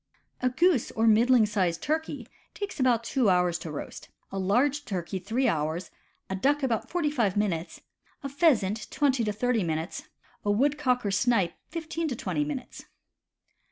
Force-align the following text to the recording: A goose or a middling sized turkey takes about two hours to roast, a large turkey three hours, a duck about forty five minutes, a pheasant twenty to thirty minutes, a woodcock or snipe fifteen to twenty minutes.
A 0.41 0.49
goose 0.49 0.89
or 0.89 1.05
a 1.05 1.07
middling 1.07 1.45
sized 1.45 1.83
turkey 1.83 2.27
takes 2.55 2.79
about 2.79 3.03
two 3.03 3.29
hours 3.29 3.59
to 3.59 3.71
roast, 3.71 4.09
a 4.31 4.39
large 4.39 4.83
turkey 4.83 5.19
three 5.19 5.47
hours, 5.47 5.91
a 6.27 6.35
duck 6.35 6.63
about 6.63 6.89
forty 6.89 7.11
five 7.11 7.37
minutes, 7.37 7.81
a 8.23 8.27
pheasant 8.29 8.89
twenty 8.89 9.23
to 9.23 9.31
thirty 9.31 9.61
minutes, 9.63 10.09
a 10.43 10.49
woodcock 10.49 11.05
or 11.05 11.11
snipe 11.11 11.53
fifteen 11.69 12.07
to 12.07 12.15
twenty 12.15 12.43
minutes. 12.43 12.85